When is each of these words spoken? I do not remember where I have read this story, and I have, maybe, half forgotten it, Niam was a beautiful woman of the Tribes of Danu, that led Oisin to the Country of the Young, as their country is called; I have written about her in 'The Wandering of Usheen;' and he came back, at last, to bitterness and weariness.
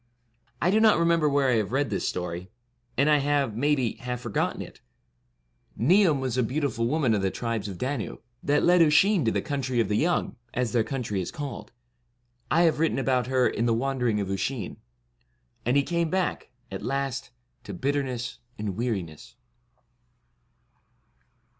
I 0.59 0.71
do 0.71 0.79
not 0.79 0.97
remember 0.97 1.29
where 1.29 1.49
I 1.51 1.57
have 1.57 1.71
read 1.71 1.91
this 1.91 2.09
story, 2.09 2.49
and 2.97 3.07
I 3.07 3.17
have, 3.17 3.55
maybe, 3.55 3.91
half 3.97 4.21
forgotten 4.21 4.59
it, 4.59 4.81
Niam 5.77 6.19
was 6.19 6.39
a 6.39 6.41
beautiful 6.41 6.87
woman 6.87 7.13
of 7.13 7.21
the 7.21 7.29
Tribes 7.29 7.67
of 7.67 7.77
Danu, 7.77 8.17
that 8.41 8.63
led 8.63 8.81
Oisin 8.81 9.23
to 9.25 9.31
the 9.31 9.43
Country 9.43 9.79
of 9.79 9.89
the 9.89 9.95
Young, 9.97 10.37
as 10.55 10.71
their 10.71 10.83
country 10.83 11.21
is 11.21 11.29
called; 11.29 11.71
I 12.49 12.63
have 12.63 12.79
written 12.79 12.97
about 12.97 13.27
her 13.27 13.47
in 13.47 13.67
'The 13.67 13.75
Wandering 13.75 14.19
of 14.19 14.31
Usheen;' 14.31 14.77
and 15.67 15.77
he 15.77 15.83
came 15.83 16.09
back, 16.09 16.49
at 16.71 16.81
last, 16.81 17.29
to 17.65 17.71
bitterness 17.71 18.39
and 18.57 18.75
weariness. 18.75 19.35